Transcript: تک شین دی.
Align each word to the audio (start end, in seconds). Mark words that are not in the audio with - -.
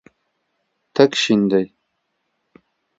تک 0.93 1.11
شین 1.21 1.41
دی. 1.51 1.65